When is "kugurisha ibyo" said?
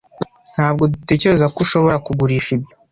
2.05-2.73